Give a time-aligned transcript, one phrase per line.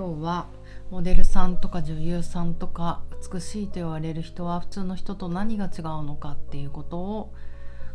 [0.00, 0.46] 今日は
[0.90, 7.34] モデルさんとか女優さんとか美しいと言われる人は普通の人と何が違うのかっていうことを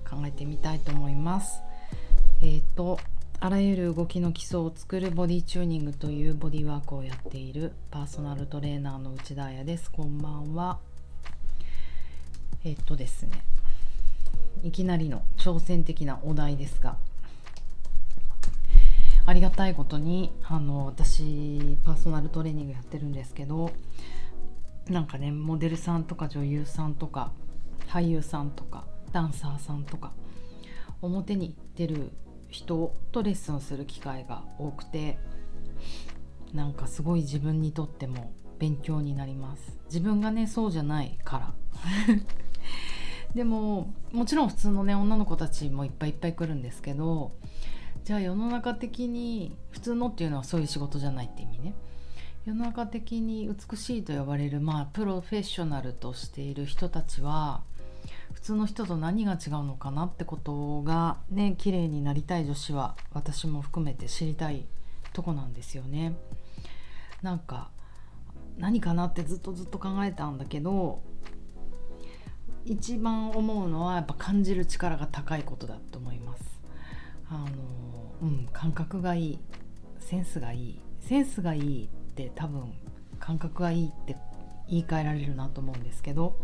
[0.08, 1.64] 考えてみたいと思います。
[2.44, 3.00] えーと、
[3.40, 9.90] あらゆる動きの基礎を作るボディチューニングというボディワークをやっているパーソナルトレーナーの内田彩です。
[9.90, 10.78] こんばんは。
[12.64, 13.32] えっ、ー、とですね
[14.62, 16.98] いきなりの挑戦的なお題ですが
[19.26, 23.72] ありがたいことにあの私パーソナルトレーニングやってるんですけど
[24.90, 27.32] なんかねモデルさんとか女優さんとか
[27.88, 30.12] 俳優さんとかダンサーさんとか
[31.02, 32.12] 表に出る
[32.50, 35.18] 人とレッスンする機会が多くて
[36.54, 39.78] なんかすごい自分にとっても勉強になります。
[39.88, 41.54] 自分がねそうじゃないから。
[43.36, 47.34] でももちろん普通のね女の子たちもいっぱいいっぱい来るんですけど
[48.06, 51.74] じゃあ世の中的に普通のっていうのはそういう仕事じゃないって意味ね
[52.46, 57.64] 世の中的に美しいと呼ばれるまあプロフェッショナルとしている人たちは
[58.34, 64.68] 普通の人と何が違うのかなってことがね綺麗になりたい女子は私も含めて知りたい
[65.14, 66.16] とこなんですよね。
[67.24, 67.72] なんか
[68.60, 71.02] 何かなってずっとずっと考えたんだけど
[72.66, 76.55] 一番思うのはやっぱ感じる力が高いことだと思います。
[77.30, 77.48] あの
[78.22, 79.40] うん感覚がいい
[80.00, 82.74] センスがいいセンスがいいって多分
[83.20, 84.16] 感覚がいいって
[84.68, 86.40] 言い換えられるなと思うんですけど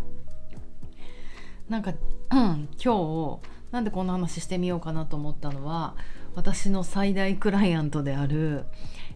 [1.69, 1.93] なんか、う
[2.35, 3.39] ん、今日
[3.71, 5.95] なんでこんな話してみようかなと思ったのは
[6.35, 8.65] 私の最大クライアントである、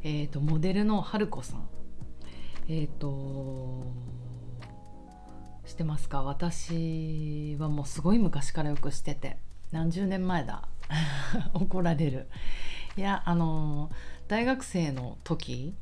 [0.04, 1.68] えーと、モデルの春子さん。
[2.68, 3.86] えっ、ー、と
[5.66, 6.24] 知ってますか？
[6.24, 9.38] 私はもうすごい昔からよくしてて
[9.72, 10.68] 何十年前だ？
[11.54, 12.28] 怒られる。
[12.98, 13.92] いやあの
[14.28, 15.76] 大学生の時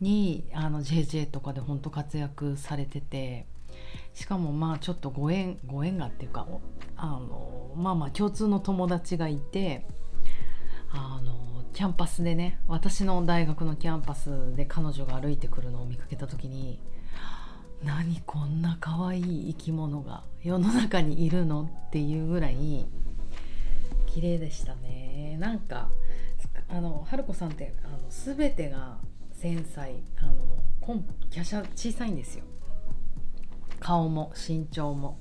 [0.00, 3.46] にあの JJ とかで本当活躍されてて
[4.14, 6.46] しかもまあちょっとご縁ご縁がっていうか
[6.96, 9.86] あのまあまあ共通の友達がいて
[10.90, 16.78] あのキャンパスでね私の大学のキャンパスで彼女が歩いてくるのを見かけた時に
[17.82, 22.86] 何こんな可愛い生き物が世の中にいるのっていうぐらい
[24.12, 25.36] 綺麗でしたね。
[25.40, 25.88] なんか
[26.68, 28.98] あの春子さんってあの全てが
[29.32, 32.44] 繊細あのコン華奢小さいんですよ。
[33.80, 35.18] 顔も身長も。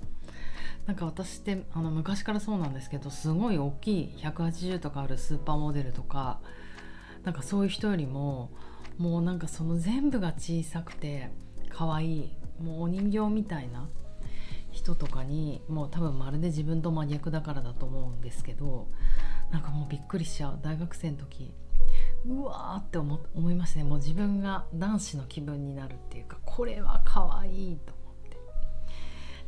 [0.86, 6.40] なんか私ってあの昔からそうなんですけどすごい大きい180とかあるスーパーモデルとか
[7.24, 8.50] なんかそういう人よりも
[8.98, 11.30] もうなんかその全部が小さくて
[11.70, 13.88] 可愛いもうお人形みたいな
[14.72, 18.88] 人とかにもう多分まるで自分と真逆だからだと思うんですけど
[19.52, 20.60] なんかもうびっくりしちゃう。
[20.62, 21.54] 大学生の時
[22.26, 23.86] うわーって思思いましたね。
[23.86, 28.38] もう自分が男子の気分になるっていうかこれは可愛いと思って。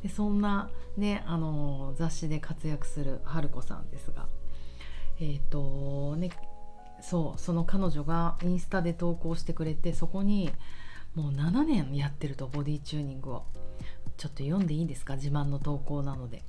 [0.03, 4.27] でそんなねあの雑誌で活躍する春子さんですが
[5.19, 6.31] えっ、ー、とね
[7.01, 10.51] そうその彼女がインスタで投稿してくれてそこに
[11.15, 13.43] もう7年やってるとボディチューニングを。
[14.17, 15.15] ちょっと読んでいいですか？
[15.15, 16.43] 自慢の投稿なので。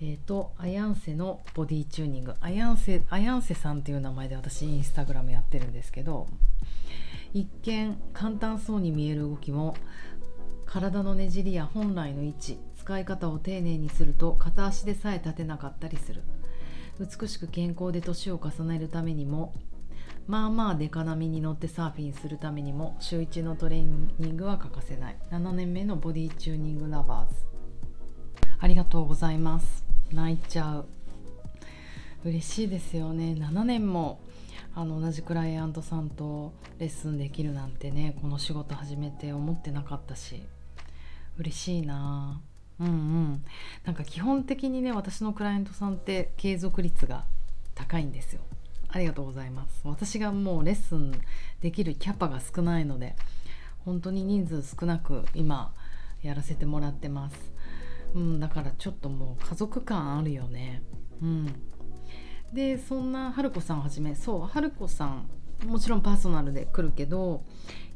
[0.00, 2.34] えっ、ー、と、アヤンセのボディチューニング。
[2.40, 6.26] アヤンセ、アヤンセさんっていう名前で私インスタグラムやってるんですけど、
[7.32, 9.74] 一見簡単そうに見える動きも、
[10.66, 16.22] 体のねじりや本来の位置、使い方を丁寧にすると片足でさえ立てなかったりする。
[17.00, 19.54] 美しく健康で年を重ねるためにも
[20.26, 23.86] まあまあデカ波に乗ってサーフィンするためにも週1のトレー
[24.18, 25.16] ニングは欠かせない。
[25.30, 27.34] 7年目のボディチューニングラバーズ。
[28.58, 29.84] ありがとうございます。
[30.12, 30.86] 泣いちゃう。
[32.24, 33.36] 嬉しいですよね。
[33.38, 34.20] 7年も
[34.74, 40.42] あの同じクライアントさんとレッスンできるなんてねこの仕事始めて思ってなかったし。
[41.38, 42.40] 嬉しいな。
[42.80, 43.44] うんうん。
[43.84, 47.24] なんか基本的にね私のクライアントさんって継続率が
[47.74, 48.40] 高いんですよ。
[48.96, 49.82] ありがとうございます。
[49.84, 51.12] 私がもうレッスン
[51.60, 53.14] できるキャパが少ないので
[53.84, 55.74] 本当に人数少なく今
[56.22, 57.36] やらせてもらってます、
[58.14, 60.82] うん、だからちょっともう家族感あるよね。
[61.20, 61.46] うん。
[62.54, 65.28] でそんな春子さんをはじめそう春子さん
[65.66, 67.44] もちろんパーソナルで来るけど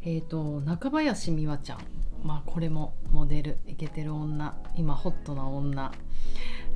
[0.03, 1.79] えっ、ー、と中林美和ちゃん。
[2.23, 5.93] まあこれもモデルイケてる女今ホットな女。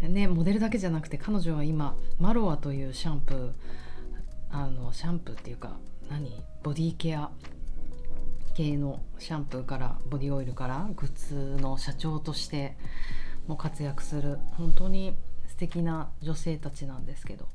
[0.00, 3.52] ねモデルだけじゃなくて彼女は今マロアというシャンプー
[4.54, 5.76] あのシャンプーっていうか
[6.08, 6.40] 何？
[6.62, 7.28] ボディケア
[8.54, 12.76] 系のシャンプーからボディオイルからグッズの社長として
[13.48, 15.16] も活躍する本当に
[15.48, 17.48] 素敵な女性たちなんですけど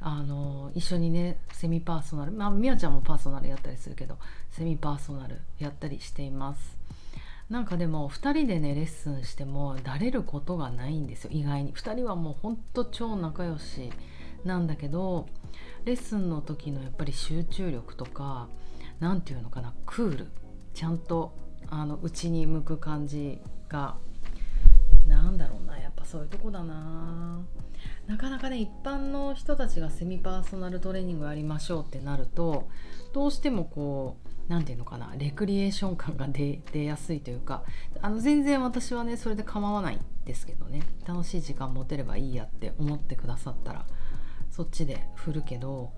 [0.00, 4.18] あの一緒にねセミパーソナルまあみやちゃんもパーソナルやったりするけど
[4.50, 6.76] セミパーソナルやったりしています。
[7.48, 11.72] なんかでも2人でねレッスンしてもだれることがないんですよ意外に。
[11.72, 13.90] 2人はもうほんと超仲良し
[14.44, 15.26] なんだけど
[15.84, 18.48] レッスンの時のやっぱり集中力とか
[19.00, 20.26] 何て言うのかなクール。
[20.74, 21.34] ちゃんと
[21.70, 23.96] あの内に向く感じが
[25.08, 27.40] なんだろうなやっぱそういうとこだな。
[28.06, 32.68] なかなかね一般の人たちがセミパーソナルトレーニングやりましょうってなると
[33.12, 37.64] どうしてもこう何て言うのかなレクリエーション感が出やすいというか
[38.00, 40.82] あの全然私はねそれで構わないですけどね。
[41.06, 43.86] 楽しい時間持てればいいやって思ってくださったら
[44.50, 45.92] そっちで振るけど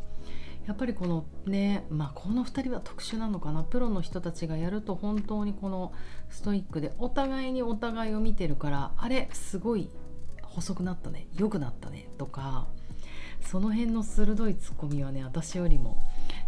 [0.67, 3.65] やっぱりこのねまあこの2人は特殊なのかな。
[3.65, 5.93] プロの人たちがやると本当にこの
[6.29, 9.91] ストイックでお互いにお互いを見てるからあれすごい
[10.43, 11.27] 細くなったね。
[11.37, 12.09] 良くなったね。
[12.19, 12.69] とか
[13.41, 15.99] その辺の鋭いツッコミはね私よりも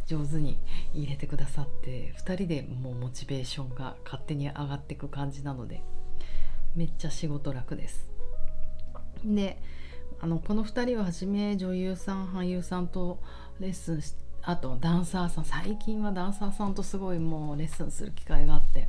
[0.06, 0.58] 上手に
[0.93, 5.82] 入れてくださって2人でもうモチベーションが勝手に上がっていく感じなので
[6.76, 8.08] めっちゃ仕事楽です。
[9.25, 9.62] で
[10.22, 13.19] あのこの2人ははじめ女優さん俳優さんと
[13.58, 18.88] レッスンしあとダンサーさん最近はダンサーさんとすごいもうレッスンする機会があって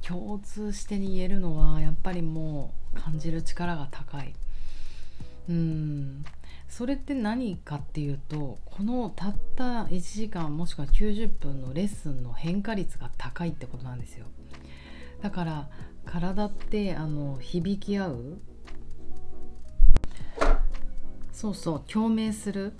[0.00, 4.34] 共通して言えるのはやっぱりもう感じる力が高い。
[5.50, 6.24] うん。
[6.66, 14.24] それって何かっていうとこのたった1時間もしくは90分のレッスンの変化率が高いってことなんですよ。
[15.20, 15.68] だから
[16.06, 18.38] 体ってあの響き合う
[21.38, 22.72] そうそう共鳴する。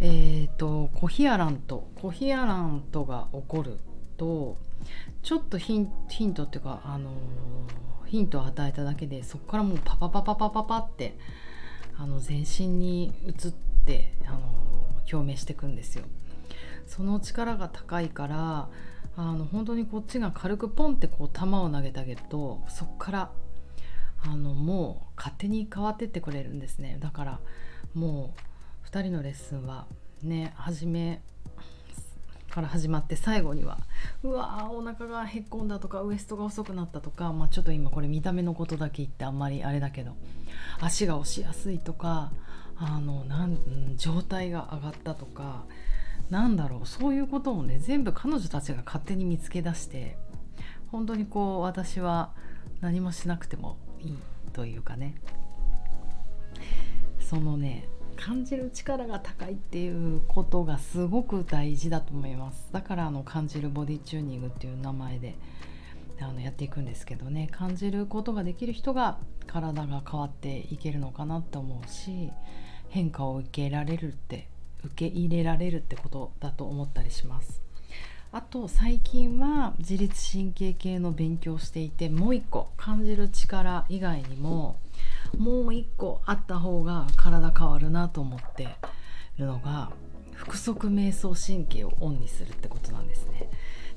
[0.00, 1.88] えーと、コヒアラント。
[2.00, 3.80] コヒアラントが起こる
[4.16, 4.56] と
[5.24, 7.10] ちょっとヒンヒントっていうか、あの
[8.06, 11.18] ヒントを与えただけでそこからもうパパパパパパパって
[11.98, 13.52] あの全身に移っ
[13.84, 14.40] て、あの
[15.10, 16.04] 共鳴していくんですよ。
[16.86, 18.68] その力が高いから
[19.16, 23.30] あの本当にこっちが軽くポンってこう球を投げてあげるとそこから
[24.22, 26.98] あのもう勝手に変わってってくれるんですね。
[27.00, 27.40] だから
[27.94, 28.34] も
[28.84, 29.86] う2人のレッスンは
[30.22, 31.22] ね初め
[32.50, 33.78] から始まって最後には
[34.22, 40.16] うわーお腹がへっこんだとかウエストが細くなったとか、まあ、ちょっと今これ見た目のことだけ言ってあんまりあれだけど
[40.80, 42.32] 足が押しやすいとか
[42.76, 43.58] あのなん
[43.96, 45.64] 状態が上がったとか
[46.30, 50.16] なんだろうそういうことをね全部彼女たちが勝手に見つけ出して
[50.90, 52.32] 本当にこう私は
[52.80, 54.18] 何もしなくてもいい
[54.52, 55.14] というかね。
[57.28, 62.68] そのね感じる力が高いっていうことがすごく大事だと思います。
[62.72, 65.36] だからあの感じるボディチューニングっていう名前で
[66.20, 67.48] あのやっていくんですけどね。
[67.52, 72.30] 感じることができる人が体が変わっていけるのかなって思うし
[72.88, 74.48] 変化を受けられるって
[74.84, 77.62] 受け入れられるってことだと思ったりします。
[78.32, 84.76] あと最近は自律神経系の勉強をしていてもう一個感じる力以外にも
[85.36, 88.68] もう一個あった方が体変わるなと思って
[89.38, 89.90] るのが
[90.34, 93.50] 腹側瞑想神経をオンにするってことなんですね。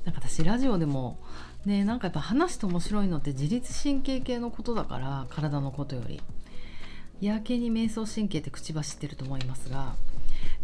[0.04, 1.20] なんか私ラジオでも
[1.64, 6.20] ねなんかやっぱ話して面白いのって自律神経系のことだから体のことより。
[7.20, 9.94] やけに瞑想神経って口走ってると思いますが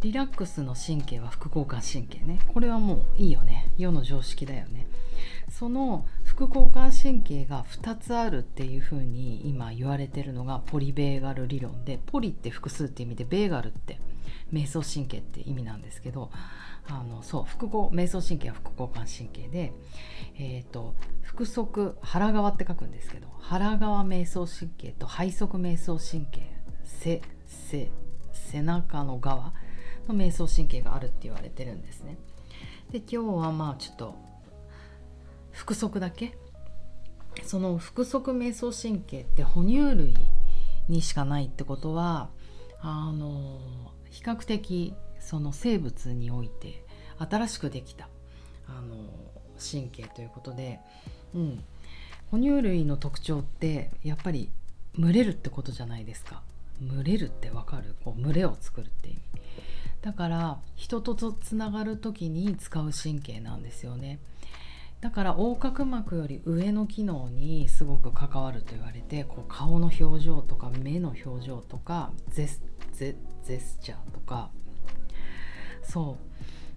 [0.02, 2.41] リラックスの神経は副交感神経ね。
[2.48, 3.70] これはもういいよね。
[3.79, 4.89] 世の常識だよね。
[5.50, 14.00] その副交感神経が2つあるっていうふうに今言われてるのがポリベーガル理論でポリって複数って意味でベーガルって
[14.52, 16.31] 瞑想神経って意味なんですけど
[16.88, 19.72] あのそう副交瞑想神経は副交感神経で、
[20.38, 26.40] えーと、腹側腹側って書くんですけど腹側瞑想神経と背側瞑想神経
[26.84, 27.90] 背背
[28.32, 29.52] 背中の側
[30.08, 32.17] の瞑想神経があるって言われてるんですね。
[32.90, 34.28] で今日はまあちょっと
[35.58, 36.38] 腹側だけ？
[37.43, 40.15] その腹側瞑想神経って哺乳類
[40.88, 42.31] にしかないってことは
[42.81, 43.58] あの
[44.10, 46.84] 比較的その生物において
[47.19, 48.08] 新しくできた
[48.69, 48.96] あの
[49.58, 50.79] 神経ということで、
[51.34, 51.65] うん、
[52.31, 54.50] 哺乳類の特徴ってやっぱり
[54.96, 56.43] 群れるってことじゃないですか。
[56.81, 57.96] 群れるってわかる？
[58.05, 59.19] こう群れを作るって意味。
[60.03, 64.20] だから人とつながる時に使う神経なんですよね。
[65.00, 72.62] だから横隔膜より上の機能にすごく関わると言われてこう顔の表情とか目の表情とかゼス
[72.93, 74.50] ゼゼスチャーとか
[75.82, 76.19] そ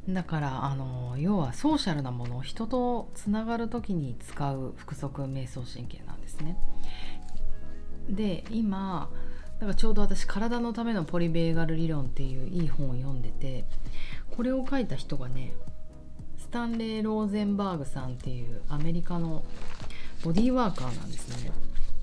[0.07, 6.57] うだからあの要はソーシャルなものを人とつながる時に使う腹側瞑想神経なんですね。
[8.09, 9.09] で今
[9.55, 13.65] だからちょうど私「体のためのポリベーガル理論」っていういい本を読んでて
[14.31, 15.53] これを書いた人がね
[16.51, 19.43] タンレー・ローゼンバーグさんっていうアメリカの
[20.23, 21.51] ボディーワーカーなんですね。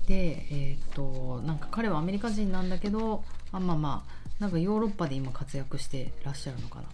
[0.07, 6.85] でえっ、となんか彼はアメリカ人なんだけどあままあなんかヨーロッパで今活躍してらっしゃるのかな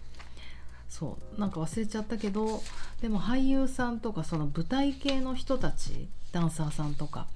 [0.88, 2.62] そうなんか忘れちゃったけど
[3.00, 7.26] でも俳優さんとかその舞台系の人たちダンサーさんとか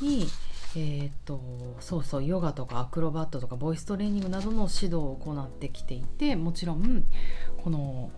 [0.00, 0.26] に
[0.74, 1.40] えー、っと
[1.80, 7.04] そうそうヨガとかアクロバットとかボイストレーニングなどの指導を行ってきていてもちろん
[7.62, 8.10] この、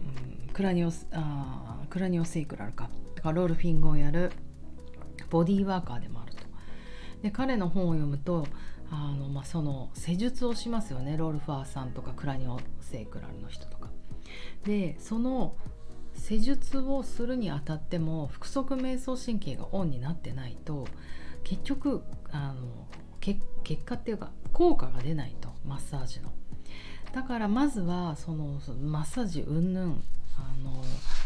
[0.00, 4.32] うん、クラニオスあクラニオセイクラルかだかロールフィングをやる
[5.30, 6.42] ボディーワーカーでもあると。
[7.22, 8.44] で彼の本を読むと
[8.90, 13.88] あの、まあ、その施術をしますよねロールファーさんとかクラニオセイクラルの人とか。
[14.64, 15.54] でその
[16.14, 20.88] 施術をするにあたっても腹側瞑想神経がオンになってないと
[21.44, 22.88] 結局あの
[23.20, 23.40] 結
[23.84, 26.32] 果っていうか効果が出ないとマッサージの。
[27.12, 30.02] だからまずはそのマッサージうんぬん
[30.38, 30.82] あの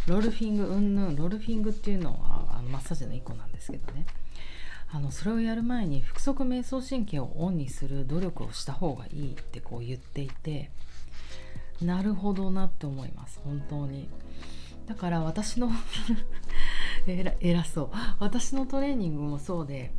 [0.06, 4.06] ロルフィングうんぬんロルフィングっていうのはあのマッサージの1個なんですけどね。
[4.94, 10.70] あのそれをやる前に腹側瞑想神経をオンにする努力をした方がいいってこう言っていて
[11.80, 13.40] なるほどなって思います。
[13.42, 14.08] 本当に。
[14.86, 15.70] だから私の
[17.06, 17.90] 偉そう。
[18.18, 19.92] 私のトレーニングもそうで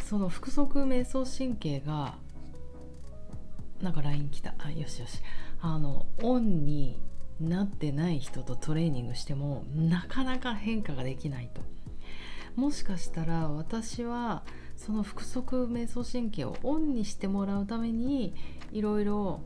[0.00, 2.16] その腹側瞑想神経が
[3.80, 4.54] なんか LINE 来た。
[4.58, 5.20] あよしよし。
[5.60, 7.00] あのオンに
[7.40, 11.60] なってない人とトレーニングしてもなかなか変化ができないと。
[12.56, 14.42] もしかしたら私は
[14.76, 18.34] その腹側瞑想神経をオンにしてもらうために
[18.72, 19.40] いろいろ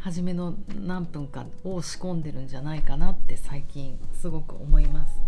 [0.00, 5.20] 初めの何分かを仕込んでるんじゃないかなって最近すごく思います。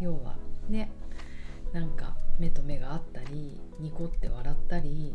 [0.00, 0.36] 要は
[0.68, 0.90] ね
[1.72, 5.14] なんか目と目があったりニコって笑ったり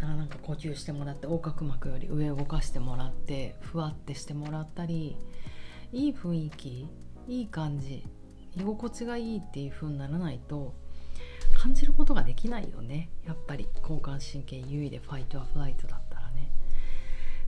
[0.00, 5.16] あなんか呼吸してもらって横隔膜より上動かしてもらってふわってしてもらったり
[5.92, 6.88] いい雰囲気
[7.28, 8.04] いい感じ
[8.56, 10.74] 居心地がいいっていう風にならないと
[11.56, 16.50] 感じることができないよねやっぱり交感神経優位でファイトアフライトだったらね。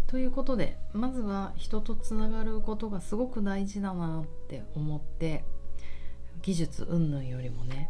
[0.06, 5.44] ということでまずは人とつながることがすごく大事だなって思って
[6.42, 7.88] 技術云々よりもね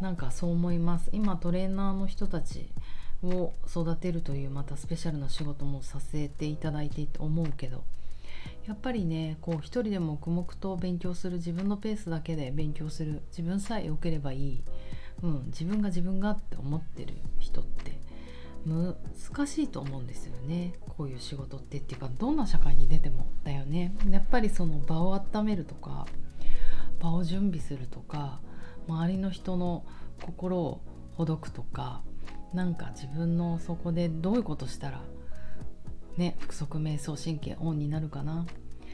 [0.00, 2.70] なんかそう思います今トレーナーの人たち
[3.22, 7.84] を育てるというまたスペシャルな仕事もさせていただいていて思うけど
[8.66, 14.62] やっぱりねこう一人でも黙々と勉強する自分のペースだけで勉強する自分さえ良ければいい、
[15.22, 17.96] うん、自分が自分がって思ってる人って
[18.66, 20.74] 難しいと思うんですよね。
[20.98, 23.94] こういう仕事ってっていうかどんな社会に出てもだよね。
[24.10, 26.06] やっぱりその場を温めるとか
[26.98, 28.40] 場を準備するとか
[28.88, 29.84] 周りの人の
[30.20, 30.80] 心を
[31.16, 32.02] ほどくとか
[32.52, 35.02] なんか自分のそこでどういうことしたら
[36.16, 38.46] ね腹側瞑想神経オンになるかな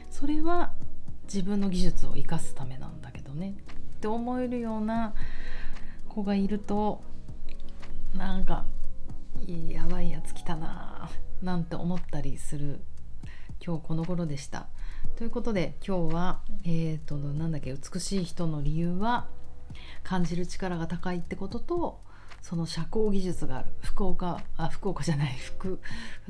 [0.09, 0.73] それは
[1.23, 3.55] 自分の技術を生かすためなんだけどね
[3.95, 5.13] って思えるような
[6.09, 7.01] 子がいると
[8.15, 8.65] なんか
[9.47, 11.09] やばいやつ来たな
[11.41, 12.81] なんて思ったりする
[13.65, 14.67] 今日この頃でした。
[15.15, 19.27] ということで今日はえっ、ー、となんだっけ美しい人の理由は
[20.03, 22.01] 感じる力が高いってことと
[22.43, 23.69] その社交技術がある。
[23.81, 25.33] 福岡あ福岡じゃない。
[25.37, 25.79] 福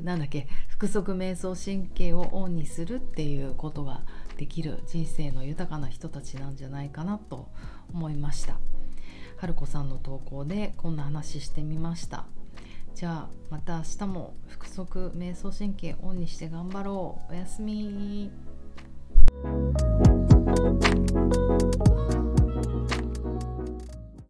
[0.00, 0.46] なんだっけ。
[0.78, 4.02] 腹側瞑想神経をオンにするっていうことが
[4.36, 7.48] できる人生の豊かな人たちなんじゃないかなと
[7.92, 8.58] 思いました。
[9.38, 12.26] 春子さんの投稿でこんな話してみました。
[12.94, 17.32] じゃあまた明日も腹側瞑想神経オンにして頑張ろう。
[17.32, 18.30] おやすみ。